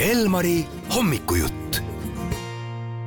Elmari 0.00 0.60
hommikujutt. 0.96 1.80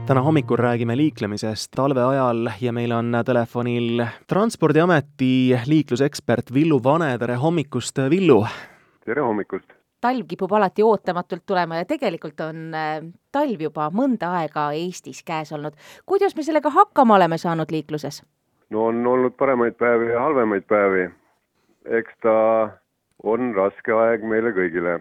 täna 0.06 0.22
hommikul 0.22 0.58
räägime 0.58 0.98
liiklemisest 0.98 1.72
talve 1.76 2.02
ajal 2.02 2.50
ja 2.62 2.72
meil 2.74 2.92
on 2.92 3.14
telefonil 3.26 4.02
Transpordiameti 4.28 5.54
liiklusekspert 5.68 6.50
Villu 6.54 6.80
Vane, 6.84 7.18
tere 7.18 7.36
hommikust, 7.36 7.98
Villu! 8.10 8.46
tere 9.06 9.22
hommikust! 9.22 9.70
talv 10.02 10.26
kipub 10.28 10.52
alati 10.52 10.84
ootamatult 10.84 11.46
tulema 11.46 11.78
ja 11.78 11.86
tegelikult 11.86 12.42
on 12.42 12.74
äh, 12.74 13.06
talv 13.32 13.62
juba 13.62 13.92
mõnda 13.94 14.32
aega 14.40 14.72
Eestis 14.72 15.22
käes 15.24 15.54
olnud. 15.54 15.78
kuidas 16.06 16.36
me 16.36 16.44
sellega 16.44 16.70
hakkama 16.70 17.16
oleme 17.16 17.38
saanud 17.38 17.70
liikluses? 17.70 18.24
no 18.70 18.86
on 18.86 19.08
olnud 19.08 19.38
paremaid 19.38 19.78
päevi 19.78 20.10
ja 20.10 20.26
halvemaid 20.26 20.66
päevi. 20.66 21.06
eks 21.86 22.18
ta 22.22 22.36
on 23.24 23.54
raske 23.56 23.94
aeg 23.94 24.26
meile 24.26 24.58
kõigile 24.58 25.00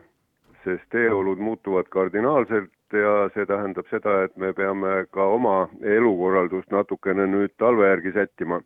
sest 0.64 0.84
teeolud 0.90 1.38
muutuvad 1.38 1.89
kardinaalselt 1.90 2.72
ja 2.93 3.29
see 3.35 3.46
tähendab 3.46 3.86
seda, 3.90 4.22
et 4.25 4.36
me 4.36 4.53
peame 4.53 5.04
ka 5.12 5.26
oma 5.34 5.68
elukorraldust 5.82 6.72
natukene 6.72 7.26
nüüd 7.26 7.54
talve 7.58 7.89
järgi 7.89 8.12
sättima. 8.12 8.61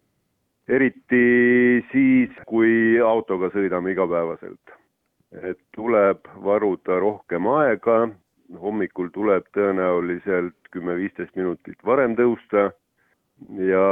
eriti 0.69 1.85
siis, 1.91 2.31
kui 2.47 3.01
autoga 3.01 3.51
sõidame 3.51 3.93
igapäevaselt. 3.93 4.79
et 5.43 5.59
tuleb 5.75 6.29
varuda 6.45 6.99
rohkem 7.01 7.47
aega, 7.47 8.09
hommikul 8.61 9.09
tuleb 9.09 9.47
tõenäoliselt 9.57 10.69
kümme-viisteist 10.73 11.37
minutit 11.37 11.79
varem 11.85 12.17
tõusta 12.17 12.71
ja 13.59 13.87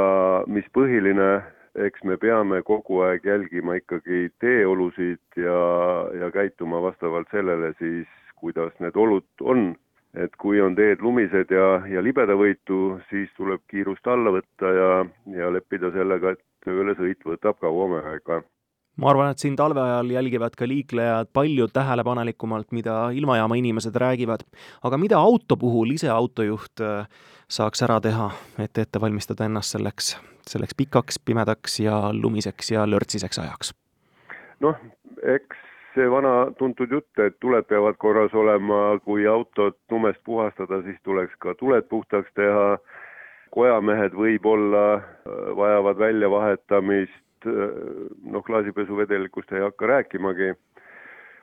mis 0.47 0.65
põhiline, 0.73 1.41
eks 1.75 2.03
me 2.03 2.17
peame 2.17 2.61
kogu 2.67 3.01
aeg 3.05 3.25
jälgima 3.25 3.77
ikkagi 3.79 4.29
teeolusid 4.43 5.39
ja, 5.39 5.59
ja 6.19 6.31
käituma 6.31 6.81
vastavalt 6.81 7.31
sellele 7.31 7.73
siis, 7.79 8.07
kuidas 8.35 8.73
need 8.79 8.95
olud 8.95 9.27
on. 9.41 9.75
et 10.13 10.33
kui 10.35 10.59
on 10.59 10.73
teed 10.75 10.99
lumised 10.99 11.53
ja, 11.55 11.67
ja 11.87 12.01
libedavõitu, 12.03 12.99
siis 13.09 13.29
tuleb 13.37 13.61
kiirust 13.71 14.07
alla 14.11 14.33
võtta 14.35 14.71
ja, 14.75 14.89
ja 15.37 15.51
leppida 15.55 15.87
sellega, 15.95 16.33
et 16.35 16.41
töölesõit 16.65 17.23
võtab 17.23 17.61
kauem 17.63 17.95
aega 18.01 18.41
ma 19.01 19.09
arvan, 19.09 19.31
et 19.33 19.41
siin 19.41 19.55
talve 19.57 19.81
ajal 19.81 20.13
jälgivad 20.13 20.55
ka 20.57 20.67
liiklejad 20.69 21.31
palju 21.33 21.67
tähelepanelikumalt, 21.73 22.71
mida 22.71 23.09
ilmajaama 23.17 23.57
inimesed 23.57 23.95
räägivad. 23.95 24.45
aga 24.83 24.97
mida 24.97 25.17
auto 25.17 25.57
puhul 25.57 25.95
ise 25.97 26.09
autojuht 26.09 26.81
äh, 26.81 27.07
saaks 27.49 27.81
ära 27.83 27.99
teha, 28.01 28.31
et 28.59 28.77
ette 28.77 29.01
valmistada 29.01 29.45
ennast 29.45 29.77
selleks 29.77 30.15
selleks 30.49 30.75
pikaks, 30.77 31.19
pimedaks 31.19 31.79
ja 31.79 31.97
lumiseks 32.13 32.71
ja 32.71 32.85
lörtsiseks 32.89 33.39
ajaks? 33.39 33.73
noh, 34.59 34.77
eks 35.23 35.57
see 35.95 36.07
vana 36.11 36.51
tuntud 36.57 36.91
jutt, 36.91 37.11
et 37.19 37.35
tuled 37.43 37.65
peavad 37.67 37.97
korras 37.99 38.33
olema, 38.33 38.99
kui 39.05 39.25
autot 39.27 39.77
lumest 39.91 40.21
puhastada, 40.23 40.81
siis 40.85 40.99
tuleks 41.03 41.35
ka 41.43 41.55
tuled 41.59 41.87
puhtaks 41.89 42.31
teha, 42.37 42.77
kojamehed 43.51 44.15
võib-olla 44.15 44.85
äh, 44.95 45.03
vajavad 45.57 45.99
väljavahetamist, 45.99 47.23
noh, 47.45 48.43
klaasipesuvedelikust 48.45 49.51
ei 49.53 49.63
hakka 49.65 49.87
rääkimagi 49.87 50.53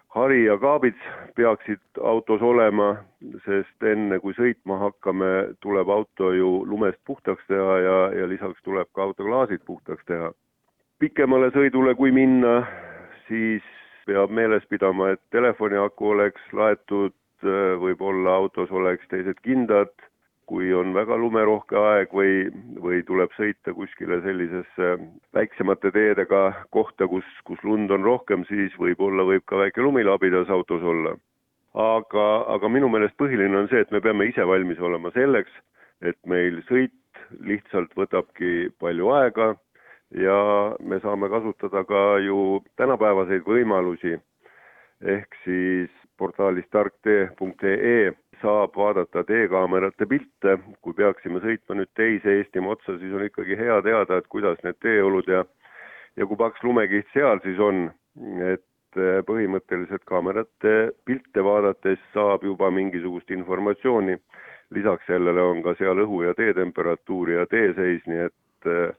hari 0.08 0.44
ja 0.44 0.58
kaabits 0.58 1.00
peaksid 1.36 1.80
autos 2.02 2.42
olema, 2.42 2.96
sest 3.44 3.86
enne 3.92 4.18
kui 4.22 4.34
sõitma 4.36 4.78
hakkame, 4.80 5.30
tuleb 5.60 5.90
auto 5.92 6.32
ju 6.32 6.52
lumest 6.66 7.00
puhtaks 7.06 7.44
teha 7.48 7.78
ja, 7.84 7.96
ja 8.20 8.28
lisaks 8.28 8.62
tuleb 8.64 8.88
ka 8.94 9.08
autoklaasid 9.08 9.64
puhtaks 9.66 10.04
teha. 10.06 10.32
pikemale 10.98 11.50
sõidule, 11.54 11.94
kui 11.94 12.12
minna, 12.12 12.66
siis 13.28 13.62
peab 14.06 14.30
meeles 14.30 14.64
pidama, 14.70 15.12
et 15.14 15.20
telefoni 15.30 15.76
aku 15.78 16.14
oleks 16.14 16.52
laetud, 16.52 17.14
võib-olla 17.78 18.34
autos 18.34 18.70
oleks 18.74 19.06
teised 19.12 19.38
kindad 19.44 19.92
kui 20.48 20.70
on 20.72 20.94
väga 20.96 21.16
lumerohke 21.20 21.76
aeg 21.76 22.12
või, 22.16 22.48
või 22.80 23.02
tuleb 23.06 23.32
sõita 23.36 23.74
kuskile 23.76 24.20
sellisesse 24.24 24.90
väiksemate 25.36 25.92
teedega 25.92 26.42
kohta, 26.74 27.08
kus, 27.10 27.26
kus 27.44 27.60
lund 27.68 27.92
on 27.92 28.06
rohkem, 28.06 28.46
siis 28.48 28.74
võib-olla 28.80 29.26
võib 29.28 29.44
ka 29.48 29.60
väike 29.60 29.84
lumilabidas 29.84 30.50
autos 30.50 30.82
olla. 30.82 31.16
aga, 31.78 32.26
aga 32.54 32.68
minu 32.72 32.88
meelest 32.88 33.14
põhiline 33.20 33.54
on 33.58 33.68
see, 33.68 33.82
et 33.84 33.90
me 33.92 34.00
peame 34.00 34.26
ise 34.30 34.46
valmis 34.48 34.80
olema 34.80 35.12
selleks, 35.14 35.52
et 36.00 36.16
meil 36.26 36.62
sõit 36.68 36.94
lihtsalt 37.44 37.92
võtabki 37.96 38.70
palju 38.80 39.10
aega 39.12 39.50
ja 40.16 40.38
me 40.80 40.98
saame 41.04 41.28
kasutada 41.28 41.84
ka 41.84 42.02
ju 42.24 42.62
tänapäevaseid 42.80 43.44
võimalusi, 43.44 44.16
ehk 45.04 45.36
siis 45.44 45.92
portaalis 46.18 46.66
tarktee.ee 46.72 48.14
saab 48.42 48.76
vaadata 48.76 49.24
teekaamerate 49.26 50.06
pilte, 50.06 50.58
kui 50.82 50.94
peaksime 50.96 51.40
sõitma 51.42 51.78
nüüd 51.78 51.90
teise 51.98 52.38
Eestimaa 52.38 52.76
otsa, 52.76 52.96
siis 52.98 53.14
on 53.14 53.24
ikkagi 53.26 53.58
hea 53.58 53.78
teada, 53.86 54.18
et 54.18 54.28
kuidas 54.32 54.60
need 54.64 54.78
teeolud 54.84 55.28
ja 55.28 55.44
ja 56.18 56.26
kui 56.26 56.36
paks 56.36 56.62
lumekiht 56.66 57.06
seal 57.14 57.38
siis 57.44 57.58
on, 57.62 57.88
et 58.42 58.98
eh, 58.98 59.18
põhimõtteliselt 59.26 60.04
kaamerate 60.08 60.74
pilte 61.06 61.44
vaadates 61.44 62.00
saab 62.14 62.46
juba 62.46 62.70
mingisugust 62.70 63.30
informatsiooni. 63.30 64.18
lisaks 64.70 65.06
sellele 65.08 65.40
on 65.40 65.62
ka 65.62 65.72
seal 65.78 65.96
õhu 66.02 66.22
ja 66.26 66.34
teetemperatuur 66.36 67.30
ja 67.30 67.46
teeseis, 67.46 68.02
nii 68.06 68.24
et 68.26 68.66
eh, 68.72 68.90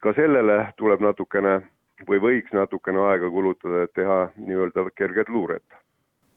ka 0.00 0.12
sellele 0.16 0.72
tuleb 0.76 1.00
natukene 1.00 1.60
või 2.08 2.18
võiks 2.22 2.52
natukene 2.52 3.04
aega 3.10 3.30
kulutada, 3.30 3.82
et 3.82 3.92
teha 3.94 4.18
nii-öelda 4.36 4.90
kerget 4.96 5.28
luuret 5.28 5.78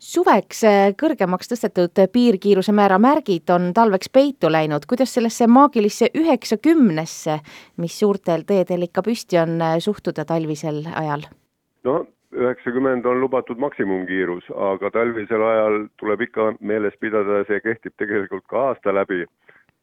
suveks 0.02 0.64
äh, 0.66 0.80
kõrgemaks 0.98 1.52
tõstetud 1.52 2.02
piirkiiruse 2.14 2.74
määra 2.76 2.98
märgid 3.02 3.50
on 3.54 3.70
talveks 3.78 4.10
peitu 4.14 4.50
läinud, 4.52 4.88
kuidas 4.90 5.14
sellesse 5.14 5.48
maagilisse 5.48 6.10
üheksakümnesse, 6.18 7.38
mis 7.78 8.00
suurtel 8.00 8.46
teedel 8.50 8.88
ikka 8.88 9.04
püsti 9.06 9.40
on, 9.42 9.60
äh, 9.62 9.78
suhtuda 9.80 10.26
talvisel 10.26 10.84
ajal? 10.96 11.28
no 11.86 12.02
üheksakümmend 12.32 13.06
on 13.06 13.20
lubatud 13.22 13.60
maksimumkiirus, 13.60 14.48
aga 14.72 14.92
talvisel 14.96 15.44
ajal 15.44 15.80
tuleb 16.00 16.22
ikka 16.28 16.54
meeles 16.60 16.96
pidada, 17.00 17.44
see 17.48 17.60
kehtib 17.60 17.94
tegelikult 18.00 18.46
ka 18.50 18.70
aasta 18.72 18.94
läbi, 18.96 19.26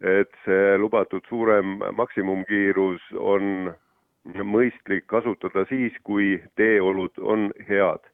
et 0.01 0.33
see 0.47 0.79
lubatud 0.81 1.27
suurem 1.29 1.77
maksimumkiirus 1.99 3.05
on 3.19 3.75
mõistlik 4.45 5.07
kasutada 5.07 5.67
siis, 5.69 5.93
kui 6.05 6.39
teeolud 6.57 7.21
on 7.21 7.51
head 7.69 8.09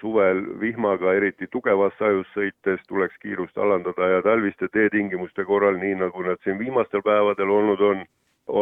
suvel 0.00 0.42
vihmaga 0.60 1.14
eriti 1.18 1.46
tugevas 1.52 1.94
sajus 1.98 2.28
sõites 2.34 2.82
tuleks 2.88 3.16
kiirust 3.22 3.58
alandada 3.58 4.08
ja 4.14 4.22
talviste 4.26 4.68
teetingimuste 4.72 5.44
korral, 5.44 5.78
nii 5.80 5.96
nagu 6.02 6.24
nad 6.26 6.40
siin 6.44 6.58
viimastel 6.58 7.04
päevadel 7.06 7.50
olnud 7.56 7.82
on, 7.88 8.04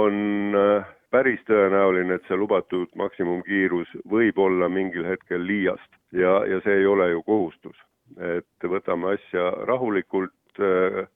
on 0.00 0.16
äh, 0.58 0.88
päris 1.10 1.42
tõenäoline, 1.48 2.18
et 2.18 2.26
see 2.28 2.38
lubatud 2.38 2.90
maksimumkiirus 3.00 3.92
võib 4.10 4.38
olla 4.44 4.68
mingil 4.68 5.06
hetkel 5.08 5.46
liiast 5.46 5.88
ja, 6.12 6.40
ja 6.46 6.60
see 6.64 6.80
ei 6.82 6.86
ole 6.86 7.10
ju 7.12 7.22
kohustus. 7.22 7.76
et 8.16 8.64
võtame 8.64 9.14
asja 9.14 9.50
rahulikult 9.68 10.60
äh, 10.64 11.06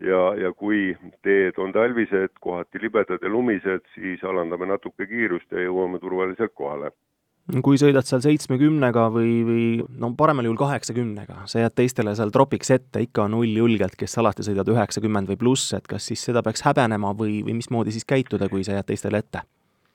ja, 0.00 0.20
ja 0.40 0.52
kui 0.56 0.96
teed 1.22 1.58
on 1.60 1.72
talvised, 1.72 2.38
kohati 2.40 2.80
libedad 2.80 3.22
ja 3.22 3.28
lumised, 3.28 3.84
siis 3.94 4.24
alandame 4.24 4.66
natuke 4.66 5.06
kiirust 5.06 5.52
ja 5.52 5.66
jõuame 5.66 6.00
turvaliselt 6.00 6.54
kohale 6.54 6.92
kui 7.62 7.78
sõidad 7.80 8.06
seal 8.06 8.22
seitsmekümnega 8.22 9.08
või, 9.12 9.32
või 9.46 9.64
no 9.98 10.12
paremal 10.18 10.46
juhul 10.46 10.60
kaheksakümnega, 10.60 11.42
sa 11.50 11.64
jääd 11.64 11.74
teistele 11.78 12.14
seal 12.18 12.30
tropiks 12.34 12.70
ette, 12.70 13.02
ikka 13.02 13.26
on 13.26 13.34
hull 13.40 13.58
julgelt, 13.58 13.96
kes 13.98 14.14
alati 14.22 14.46
sõidavad 14.46 14.70
üheksakümmend 14.76 15.32
või 15.32 15.40
pluss, 15.40 15.72
et 15.76 15.88
kas 15.90 16.06
siis 16.06 16.22
seda 16.22 16.42
peaks 16.46 16.62
häbenema 16.66 17.12
või, 17.18 17.40
või 17.42 17.58
mismoodi 17.58 17.94
siis 17.94 18.06
käituda, 18.08 18.48
kui 18.52 18.64
sa 18.64 18.78
jääd 18.78 18.90
teistele 18.92 19.22
ette? 19.24 19.44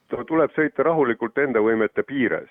tuleb 0.08 0.54
sõita 0.56 0.86
rahulikult 0.88 1.38
enda 1.44 1.60
võimete 1.60 2.04
piires. 2.08 2.50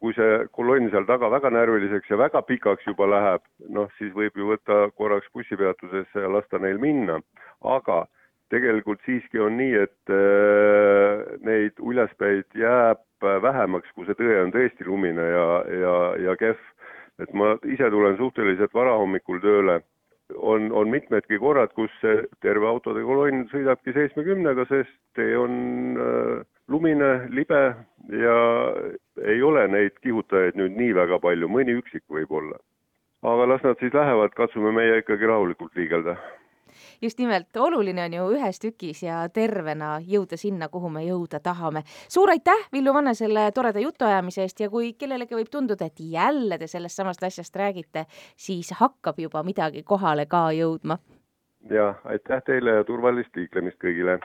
kui 0.00 0.12
see 0.16 0.46
kolonn 0.50 0.88
seal 0.90 1.04
taga 1.06 1.28
väga 1.30 1.50
närviliseks 1.54 2.10
ja 2.10 2.16
väga 2.18 2.40
pikaks 2.42 2.86
juba 2.88 3.06
läheb, 3.06 3.42
noh 3.70 3.86
siis 3.98 4.10
võib 4.12 4.34
ju 4.34 4.48
võtta 4.48 4.90
korraks 4.98 5.28
bussipeatusesse 5.32 6.24
ja 6.24 6.28
lasta 6.32 6.58
neil 6.58 6.80
minna, 6.82 7.20
aga 7.62 8.06
tegelikult 8.50 8.98
siiski 9.06 9.38
on 9.38 9.56
nii, 9.60 9.74
et 9.86 10.10
äh, 10.10 11.38
neid 11.46 11.78
uljaspäid 11.78 12.58
jääb 12.58 12.98
vähemaks, 13.42 13.92
kui 13.94 14.06
see 14.06 14.18
tõe 14.18 14.38
on 14.44 14.54
tõesti 14.54 14.86
lumine 14.86 15.26
ja, 15.32 15.48
ja, 15.82 15.98
ja 16.28 16.36
kehv. 16.40 16.62
et 17.22 17.32
ma 17.32 17.54
ise 17.64 17.90
tulen 17.90 18.16
suhteliselt 18.18 18.74
varahommikul 18.76 19.40
tööle, 19.40 19.80
on, 20.36 20.68
on 20.72 20.90
mitmedki 20.92 21.38
korrad, 21.40 21.72
kus 21.78 21.92
terve 22.44 22.68
autode 22.68 23.04
kolonn 23.06 23.46
sõidabki 23.52 23.94
seitsmekümnega, 23.96 24.66
sest 24.68 24.92
tee 25.16 25.36
on 25.38 25.54
äh, 25.96 26.44
lumine, 26.68 27.10
libe 27.30 27.62
ja 28.22 28.38
ei 29.24 29.42
ole 29.42 29.66
neid 29.72 29.96
kihutajaid 30.02 30.58
nüüd 30.60 30.76
nii 30.76 30.94
väga 30.98 31.20
palju, 31.22 31.48
mõni 31.48 31.78
üksik 31.80 32.04
võib-olla. 32.10 32.58
aga 33.26 33.46
las 33.48 33.62
nad 33.64 33.78
siis 33.80 33.94
lähevad, 33.94 34.34
katsume 34.36 34.72
meie 34.76 34.98
ikkagi 35.00 35.26
rahulikult 35.26 35.74
liigelda 35.74 36.18
just 37.02 37.18
nimelt, 37.18 37.56
oluline 37.56 38.04
on 38.04 38.14
ju 38.14 38.28
ühes 38.36 38.60
tükis 38.62 39.02
ja 39.02 39.24
tervena 39.28 39.96
jõuda 40.00 40.38
sinna, 40.40 40.68
kuhu 40.68 40.90
me 40.90 41.04
jõuda 41.06 41.40
tahame. 41.40 41.82
suur 42.08 42.30
aitäh, 42.30 42.68
Villu 42.72 42.94
Vanne, 42.94 43.14
selle 43.14 43.50
toreda 43.52 43.80
jutuajamise 43.80 44.42
eest 44.42 44.60
ja 44.60 44.70
kui 44.70 44.92
kellelegi 44.92 45.34
võib 45.34 45.50
tunduda, 45.50 45.86
et 45.86 46.00
jälle 46.00 46.58
te 46.58 46.66
sellest 46.66 46.96
samast 46.96 47.22
asjast 47.22 47.56
räägite, 47.56 48.06
siis 48.36 48.70
hakkab 48.70 49.18
juba 49.18 49.42
midagi 49.42 49.82
kohale 49.82 50.26
ka 50.26 50.50
jõudma. 50.52 50.98
ja 51.70 51.94
aitäh 52.04 52.42
teile 52.46 52.80
ja 52.80 52.84
turvalist 52.84 53.36
liiklemist 53.36 53.78
kõigile! 53.82 54.20